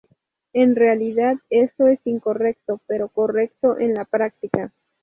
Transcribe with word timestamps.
En 0.53 0.75
realidad, 0.75 1.35
esto 1.51 1.85
es 1.85 1.99
incorrecto, 2.05 2.81
pero 2.87 3.09
correcto 3.09 3.77
en 3.77 3.93
la 3.93 4.03
práctica. 4.05 4.73